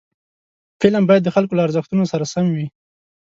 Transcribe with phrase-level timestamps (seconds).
[0.81, 2.67] فلم باید د خلکو له ارزښتونو سره سم وي